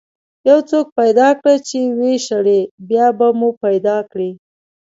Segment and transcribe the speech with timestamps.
[0.49, 4.31] یو څوک پیدا کړه چې ويې شړي، بیا به مو پیدا کړي.